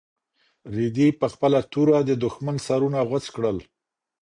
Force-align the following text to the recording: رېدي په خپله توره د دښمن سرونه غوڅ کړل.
رېدي 0.75 1.07
په 1.19 1.27
خپله 1.33 1.59
توره 1.71 1.99
د 2.05 2.11
دښمن 2.23 2.57
سرونه 2.67 2.99
غوڅ 3.09 3.25
کړل. 3.35 3.57